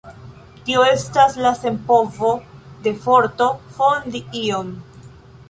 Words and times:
Tio 0.69 0.85
estas 0.91 1.37
la 1.45 1.51
senpovo 1.59 2.31
de 2.87 2.95
forto 3.05 3.51
fondi 3.79 4.25
ion. 4.43 4.75